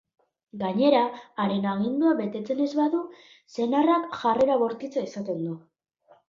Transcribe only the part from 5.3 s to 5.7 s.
du.